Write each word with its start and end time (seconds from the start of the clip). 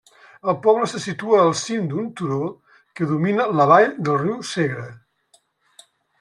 El 0.51 0.55
poble 0.61 0.85
se 0.93 1.01
situa 1.03 1.41
al 1.41 1.53
cim 1.59 1.85
d'un 1.91 2.07
turó 2.21 2.47
que 3.01 3.11
domina 3.13 3.47
la 3.61 3.69
vall 3.75 3.95
del 4.09 4.19
riu 4.25 4.41
Segre. 4.55 4.89